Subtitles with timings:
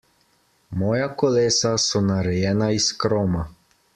[0.83, 3.47] Moja kolesa so narejena iz kroma.